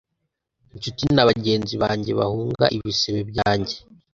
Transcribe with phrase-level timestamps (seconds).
[0.73, 3.75] Incuti na bagenzi banjye bahunga ibisebe byanjye